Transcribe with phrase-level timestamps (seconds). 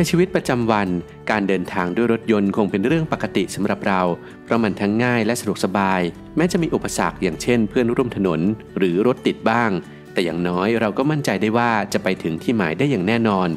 [0.00, 0.88] ในชีวิตประจำวัน
[1.30, 4.02] การเดินทางด้วยรถยนต์คงเป็นเรื่องปกติสำหรับเรา
[4.44, 6.00] เพราะมันทั้งง่ายและสะดวกสบาย
[6.36, 8.40] แม้จะมีอุปสรรคอย่างเช่น เพื่อนร่วมถนน
[8.78, 9.70] หรือรถติดบ้าง
[10.12, 13.48] แต่อย่างน้อยเราก็มั่นใจได้ว่าจะไปถึงที่หมายได้อย่างแน่นอน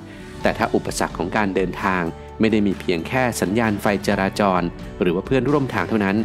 [0.42, 2.04] แต่ถ้าอุปสรรคของการเดินทาง
[2.40, 4.62] ไม่ได้มีเพียงแค่สัญญาณไฟจราจร
[5.02, 6.18] หรือว่าเพื่อนร่วมทางเท่านั้น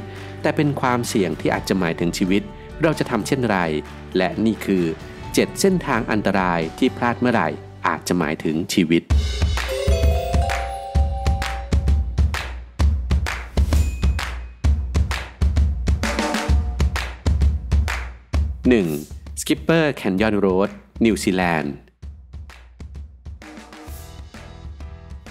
[0.43, 2.43] แต่เป็นความเสี่ยงที่อาจจะหมายถึงชีวิต
[2.83, 3.59] เราจะทำเช่นไร
[4.17, 4.85] และนี่คือ
[5.21, 7.49] 7 เส้นทางอันตรายที่พลาดเมื่อไหร่
[7.87, 9.05] อาจจะหมายถึงชีวิต
[18.75, 19.41] 1.
[19.41, 20.69] Skipper Canyon Road
[21.05, 21.73] นิวซีแลนด์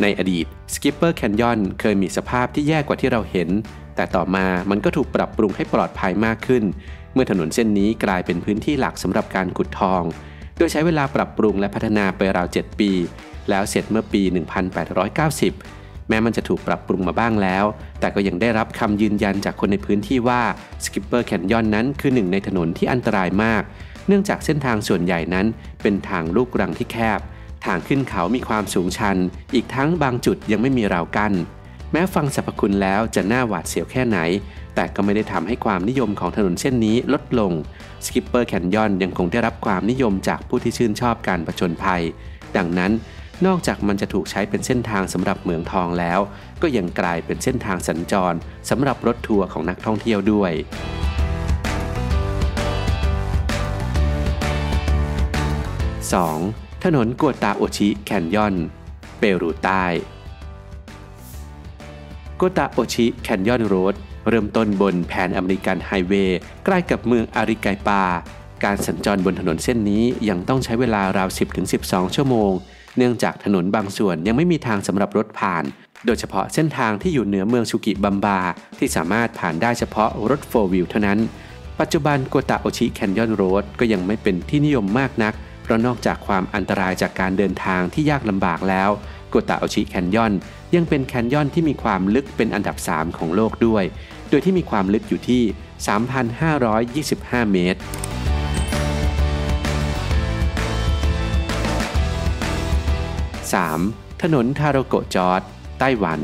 [0.02, 3.50] ในอดีต Skipper Canyon เคยมีสภาพที่แย่กว่าที่เราเห็น
[3.96, 6.64] แต่ต่อมามันก็ถูกปรับปรุงให้ปลอดภัยมากขึ้น
[7.14, 10.04] เมื่อถนนเส้นนี้กลายเป็นพื้นที่หลักสำหรับการขุดทอง
[10.58, 12.92] โดยใช้เวลาปรับปรุงและพัฒนาไปราว 7 ปี
[13.50, 14.22] แล้วเสร็จเมื่อปี
[15.26, 15.75] 1890
[16.10, 17.66] แม้มันจะถูกปรับปรุงมาบ้างแล้ว
[18.00, 20.42] แต่ก็ยังได้รับคำยืนยันจากคนในพื้นที่ว่า
[20.84, 23.64] Skipper Canyon นั้นคือหนึ่งในถนนที่อันตรายมาก
[24.08, 25.46] เนื่องจากเส้นทางส่วนใหญ่นั้น
[25.82, 27.20] เป็นทางลูกรังที่แคบ
[27.66, 29.18] ทางขึ้นเขามีความสูงชัน
[29.54, 31.34] อีกทั้งบางจุดยังไม่มีราวกัน้น
[31.92, 34.20] แม้ฟังสรรพคุณแล้วจะน่าหวาดเสียวแค่ไหน
[34.76, 37.52] แต่ก็ไม่ได้ทำให้ความนิยมของถนนเส้นนี้ลดลง
[38.06, 42.02] Skipper Canyon ยังคงได้รับความนิยมจากผู้ที่ชื่นชอบการผจญภัย
[42.58, 42.92] ดังนั้น
[43.46, 46.20] นอกจากมันจะถูกใช้เป็นเส้นทางสำหรับเหมืองทองแล้ว
[46.62, 48.38] ก็ยังกลายเป็นเส้นทางสัญจร
[48.70, 50.52] สำหรับรถทัวร์ของนักท่องเที่ยวด้วย
[56.28, 56.84] 2.
[56.84, 58.56] ถนนกัวตาโอชิแคนยอน
[59.20, 59.84] เปรูใต้
[62.40, 63.96] Cotahuasi Canyon Road
[64.30, 68.04] เริ่มต้นบน Pan-American Highway ใกล้กับเมืองอาริไกปา
[68.64, 71.30] การสัญจรบนถนนเส้นนี้ยังต้องใช้เวลาราว
[71.72, 72.54] 10-12 ชั่วโมง
[72.98, 75.64] เนื่องจากถนนบางส่วนยังไม่มีทางสำหรับรถผ่าน
[76.06, 78.40] โดยเฉพาะเส้นทางที่อยู่เหนือเมืองชูกิบัมบา
[78.80, 81.20] ที่สามารถผ่านได้เฉพาะรถ four-wheel เท่านั้น
[81.80, 85.34] ปัจจุบัน Cotahuasi Canyon Road ก็ยังไม่เป็นที่นิยมมากนัก
[85.64, 88.90] เพราะนอกจากความอันตรายจากการเดินทางที่ยากลำบากแล้ว
[89.30, 90.34] โกตาโอชิแคนยอน
[90.76, 93.84] ยังเป็นแคนยอนที่มีความลึกเป็นอันดับ 3 ของโลกด้วย
[94.30, 95.44] โดยที่มีความลึกอยู่ที่
[96.48, 97.80] 3,525 เมตร
[103.56, 104.24] 3.
[104.24, 105.42] ถนนทาโรโกจอร์ด
[105.80, 106.22] ไต้หวัน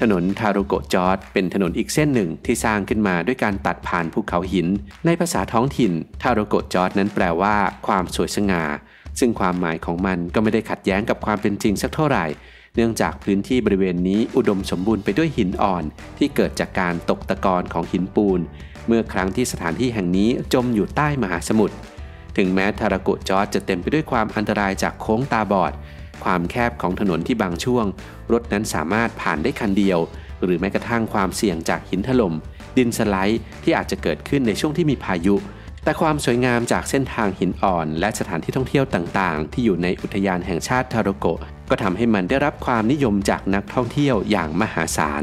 [0.00, 4.66] ถนนทาโรโกจอร์ดเป็นถนนอีกเส้นหนึ่งที่สร้างขึ้นมาด้วยการตัดผ่านภูเขาหิน
[5.06, 5.92] ในภาษาท้องถิ่น
[6.22, 7.54] ทาโรโกจอร์ดนั้นแปลว่า
[7.86, 8.64] ความสวยสง่า
[9.18, 12.26] ซึ่งความหมายของมันก็ไม่ได้ขัดแย้งกับความเป็นจริงสักเท่าไหร่
[12.76, 15.84] เนื่องจากพื้นที่บริเวณนี้อุดมสมบูรณ์ไปด้วยหินอ่อน
[16.18, 18.40] ที่เกิดจากการตกตะกอนของหินปูน
[18.86, 21.76] เมื่อครั้งที่สถานที่แห่งนี้จมอยู่ใต้มหาสมุทร
[22.36, 25.72] ถึงแม้ทาราโกจอร์จจะเต็มไปด้วยความอันตรายจากโค้งตาบอด
[26.24, 27.84] ความแคบของถนนที่บางช่วง
[28.32, 29.98] รถนั้นสามารถผ่านได้คันเดียว
[30.42, 32.34] หรือแม้กระทั่งความเสี่ยงจากหินถล่ม
[32.76, 35.34] ดินสไลด์ที่อาจจะเกิดขึ้นในช่วงที่มีพายุ
[35.84, 45.22] แต่ความสวยงามจากเส้นทางหินอ่อน และสถานที่ท่องเที่ยวต่างๆ ที่อยู่ในอุทยานแห่งชาติทาโรโกะก็ทำให้มันได้รับความนิยมจากนักท่องเที่ยวอย่างมหาศาล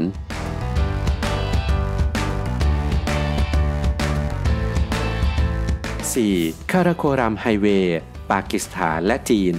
[6.18, 6.72] 4.
[6.72, 7.98] คาราโครัมไฮเวย์
[8.30, 9.56] ปากีสถานและจีน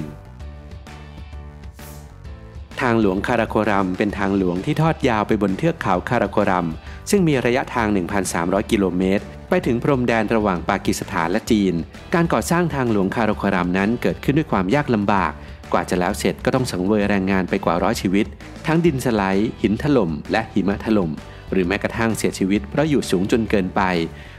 [2.81, 6.67] ทางหลวงคาราโครัมเป็นทางหลวงที่ทอดยาวไปบนเทือกเขาคาราโครัม
[7.09, 7.88] ซึ่งมีระยะทาง
[8.29, 11.73] 1,300 กิโลเมตร ไปถึงพรมแดนระหว่างปากีสถานและจีน
[12.13, 15.31] การก่อสร้างทางหลวงคาราโครัมนั้นเกิดขึ้นด้วยความยากลำบาก
[15.73, 18.25] กว่าจะแล้วเสร็จก็ต้องสังเวยแรงงานไปกว่าร้อยชีวิต
[18.68, 21.12] ทั้งดินสไลด์ หินถล่ม และหิมะถล่ม
[21.51, 23.81] หรือแม้กระทั่งเสียชีวิตเพราะอยู่สูงจนเกินไป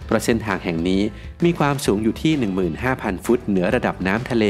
[0.07, 1.03] เพราะเส้นทางแห่งนี้
[1.45, 2.33] มีความสูงอยู่ที่
[2.79, 4.45] 15,000 ฟุตเหนือระดับน้ำทะเล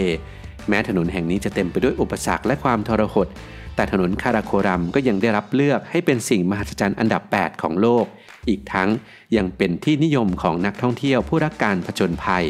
[0.68, 3.28] แม้ถนนแห่งนี้จะเต็มไปด้วยอุปสรรคและความทรหด
[3.76, 8.04] แต่ถนนคาราโครัมก็ยังได้รับเลือกให้เป็นสิ่งมหัศจรรย์อันดับ 8 ของโลก
[8.48, 8.88] อีกทั้ง
[9.36, 12.44] ยังเป็นที่นิยมของนักท่องเที่ยวผู้รักการผจญภัย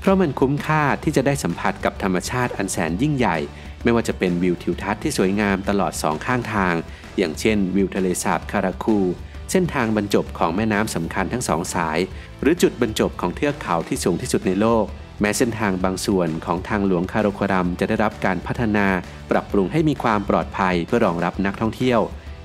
[0.00, 3.36] เพราะมันคุ้มค่าที่จะได้สัมผัสกับธรรมชาติอันแสนยิ่งใหญ่
[3.82, 6.74] ไม่ว่าจะเป็นวิวทิวทัศน์ที่สวยงามตลอดสองข้างทาง
[7.18, 8.98] อย่างเช่นวิวทะเลสาบคาราคู
[9.50, 11.98] เส้นทางบรรจบของแม่น้ำสำคัญทั้งสองสาย
[12.40, 14.84] หรือจุดบรรจบของเทือกเขาที่สูงที่สุดในโลก
[15.20, 18.86] แม้เส้นทางบางส่วนของทางหลวงคาโรครัมจะได้รับการพัฒนา
[19.30, 22.00] ปรับปรุงให้มีความปลอดภัยเพื่อรองรับนักท่องเที่ยว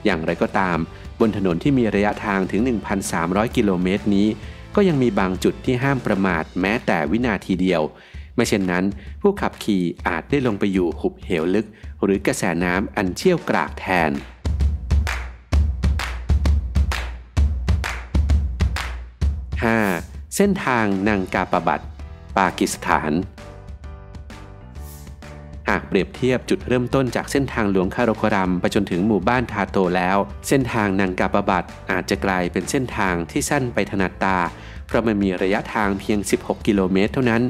[0.06, 0.78] อย่างไรก็ตาม
[1.20, 2.62] บนถนนที่มีระยะทางถึง
[3.10, 4.28] 1,300 กิโลเมตรนี้
[4.76, 7.82] ก็ยังมีบางจุดที่ห้ามประมาทแม้แต่วินาทีเดียว
[8.36, 8.86] ไม่เช่นนั้น
[9.22, 11.68] ผู้ขับขี่อาจได้ลงไปอยู่หุบเหวลึก
[12.04, 14.12] หรือกระแสน้ำอันเชี่ยวกรากแทน
[20.38, 21.84] เส้นทางนังกาปะบัด
[22.38, 23.12] ปากีสถาน
[25.70, 34.38] หากเปรียบเทียบจุดเริ่มต้นจากเส้นทางหลวงคารโครัมไปจนถึงหมู่บ้านทาโตแล้ว เส้นทางนังกาบาบัดอาจจะกลายเป็นเส้นทางที่สั้นไปถนัดตา
[34.88, 37.44] เพราะมันมีระยะทางเพียง 16 กิโลเมตรเท่านั้น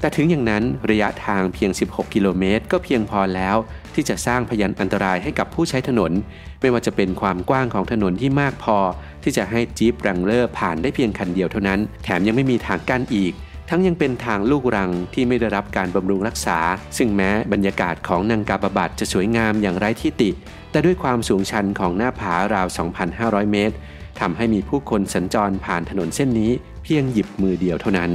[0.00, 3.56] แต่ถึงอย่างนั้นระยะทางเพียง 16 กิโลเมตรก็เพียงพอแล้ว
[3.94, 6.12] ที่จะสร้างพยันอันตรายให้กับผู้ใช้ถนน
[6.60, 8.78] ไม่ว่าจะเป็นความกว้างของถนนที่มากพอ
[9.22, 13.32] ที่จะให้จี๊ปรังเลอร์ผ่านได้เพียงคันเดียวเท่านั้น แถมยังไม่มีทางกั้นอีก
[13.70, 16.58] ทั้งยังเป็นทางลูกรังที่ไม่ได้รับการบำรุงรักษา
[16.96, 20.30] ซึ่งแม้บรรยากาศของนังกาบาบัดจะสวยงามอย่างไร้ที่ติ
[20.70, 22.66] แต่ด้วยความสูงชันของหน้าผาราว
[23.10, 23.76] 2,500 เมตร
[24.20, 26.50] ทำให้มีผู้คนสัญจรผ่านถนนเส้นนี้
[26.84, 28.10] เพียงหยิบมือเดียวเท่านั้น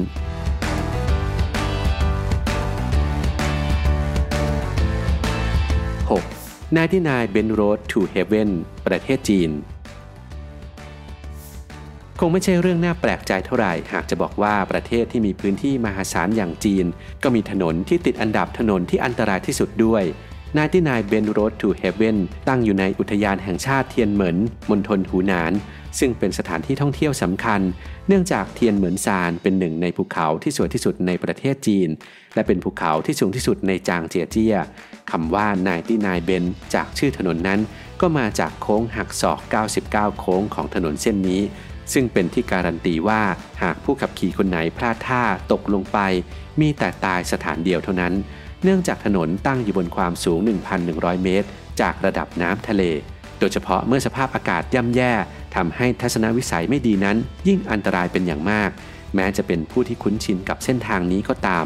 [6.78, 8.50] 99 Ben Road to Heaven
[8.88, 9.52] ประเทศจีน
[12.20, 16.86] คงไม่ใช่เรื่องน่าแปลกใจเท่าไหร่หากจะบอกว่าประเทศที่มีพื้นที่มหาศาลอย่างจีน
[17.24, 20.04] ก็มีถนนที่ติดอันดับถนนที่อันตรายที่สุดด้วย
[20.58, 22.18] 99 Ben Road to Heaven
[22.48, 24.38] ตั้งอยู่ในอุทยานแห่งชาติเทียนเหมิน
[24.70, 25.54] มณฑลหูหนาน
[26.00, 27.62] ซึ่งเป็นสถานที่ท่องเที่ยวสำคัญ
[28.08, 31.90] เนื่องจากเทียนเหมินซานเป็นหนึ่งในภูเขาที่สวยที่สุดในประเทศจีน
[32.36, 34.56] และเป็นภูเขาที่สูงที่สุดในจางเจียเจีย
[35.12, 35.48] คำว่า
[35.88, 36.44] 99 Ben
[36.74, 37.60] จากชื่อถนนนั้น
[38.02, 39.40] ก็มาจากโค้งหักศอก
[39.82, 41.42] 99 โค้งของถนนเส้นนี้
[41.94, 43.22] ซึ่งเป็นที่การันตีว่า
[43.64, 45.98] หากผู้ขับขี่คนไหนพลาดท่าตกลงไป
[46.62, 48.14] มีแต่ตายสถานเดียวเท่านั้น
[48.64, 50.40] เนื่องจากถนนตั้งอยู่บนความสูง
[50.82, 51.48] 1,100 เมตร
[51.82, 52.84] จากระดับน้ำทะเล
[53.40, 55.14] โดยเฉพาะเมื่อสภาพอากาศย่ำแย่
[55.56, 57.18] ทำให้ทัศนวิสัยไม่ดีนั้น
[57.48, 58.70] ยิ่งอันตรายเป็นอย่างมาก
[59.16, 61.66] แม้จะเป็นผู้ที่คุ้นชินกับเส้นทางนี้ก็ตาม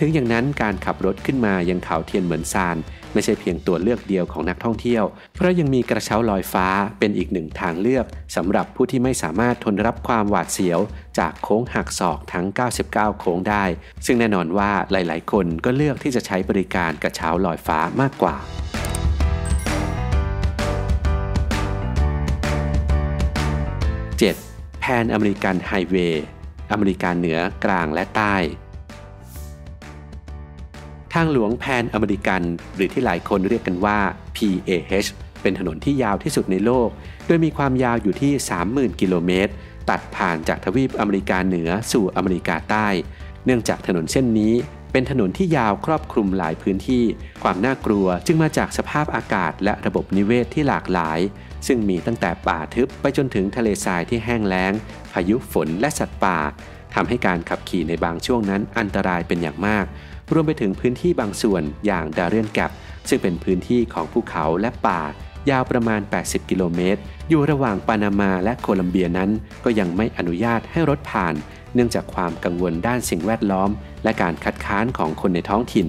[0.00, 2.76] ถึงอย่างนั้นการขับรถขึ้นมายังเขาเทียนเหมือนซาน
[3.12, 5.04] ไม่ใช่เพียงตัวเลือกเดียวของนักท่องเที่ยว
[5.34, 6.66] เพราะยังมีกระเช้าลอยฟ้า
[6.98, 8.06] เป็นอีกหนึ่งทางเลือก
[8.36, 10.78] สำหรับผู้ที่ไม่สามารถทนรับความหวาดเสียว
[11.18, 12.46] จากโค้งหักศอกทั้ง
[12.84, 13.64] 99 โค้งได้
[14.06, 18.36] ซึ่งแน่นอนว่าหลาย ๆ คนก็เลือกที่จะใช้บริการกระเช้าลอยฟ้ามากกว่า
[24.38, 24.80] 7.
[24.80, 26.24] Pan-American Highway
[26.72, 28.36] อเมริกาเหนือกลางและใต้
[31.14, 32.42] ทางหลวงแพนอเมริกัน
[32.74, 33.98] หรือที่หลายคนเรียกกันว่า
[34.36, 35.08] PAH
[35.42, 36.88] เป็นถนนที่ยาวที่สุดในโลก
[37.26, 38.32] โดยมีความยาวอยู่ที่
[38.66, 39.52] 30,000 กิโลเมตร
[39.90, 42.88] ตัดผ่านจากทวีปอเมริกาเหนือสู่อเมริกาใต้
[43.44, 44.54] เนื่องจากถนนเส้นนี้
[44.92, 47.04] เป็นถนนที่ยาวครอบคลุมหลายพื้นที่
[47.42, 51.18] ความน่ากลัวจึงมาจากสภาพอากาศและระบบนิเวศที่หลากหลาย
[51.66, 54.72] ซึ่งมีตั้งแต่ป่าทึบไปจนถึงทะเลทรายที่แห้งแล้ง
[55.12, 56.38] พายุฝนและสัตว์ป่า
[56.94, 59.84] ทำให้การขับขี่ในบางช่วงนั้นอันตรายเป็นอย่างมาก
[60.32, 62.70] รวมไปถึงพื้นที่บางส่วนอย่างดาเรียนแกป
[63.08, 65.00] ซึ่งเป็นพื้นที่ของภูเขาและป่า
[65.50, 69.30] ยาวประมาณ 80 กิโลเมตร อยู่ระหว่างปานามาและโคลัมเบียนั้น
[69.64, 71.34] ก็ยังไม่อนุญาตให้รถผ่าน
[71.74, 73.70] เนื่องจากความกังวลด้านสิ่งแวดล้อม
[74.04, 75.86] และการคัดค้านของคนในท้องถิ่น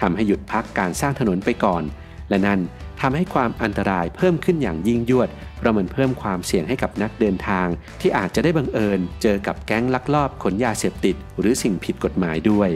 [0.00, 1.82] ทำให้หยุดพักการสร้างถนนไปก่อน
[2.28, 2.60] และนั่น
[3.00, 7.66] ทำให้ความอันตรายเพิ่มขึ้นอย่างยิ่งยวดเพราะมันเพิ่มความเสี่ยงให้กับนักเดินทาง
[8.00, 12.70] ที่อาจจะได้บังเอิญ เจอกับแก๊งลักลอบขนยาเสพติด หรือสิ่งผิดกฎหมายด้วย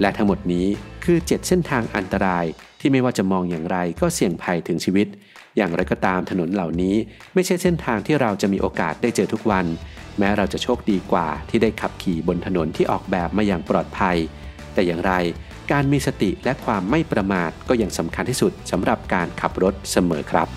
[0.00, 0.66] และทั้งหมดนี้
[1.04, 2.44] คือ 7 เส้นทางอันตราย
[2.80, 5.06] ที่ไม่ว่าจะมองอย่างไรก็เสี่ยงภัยถึงชีวิต
[5.56, 6.94] อย่างไรก็ตามถนนเหล่านี้
[7.34, 9.66] ไม่ใช่เส้นทางที่เราจะมีโอกาสได้เจอทุกวัน
[10.18, 14.16] แม้เราจะโชคดีกว่าที่ได้ขับขี่บนถนนที่ออกแบบมาอย่างปลอดภัย
[14.74, 15.12] แต่อย่างไร
[15.72, 20.48] การมีสติและความไม่ประมาทก็ยังสำคัญที่สุดสำหรับการขับรถเสมอครับ